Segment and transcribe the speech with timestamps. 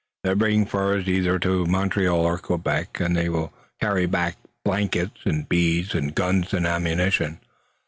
[0.23, 5.47] They bring furs either to Montreal or Quebec, and they will carry back blankets and
[5.47, 7.39] beads and guns and ammunition.